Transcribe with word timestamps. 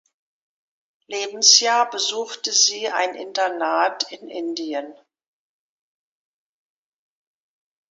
Lebensjahr 1.05 1.87
besuchte 1.87 2.51
sie 2.51 2.87
ein 2.89 3.13
Internat 3.13 4.11
in 4.11 4.29
Indien. 4.31 4.95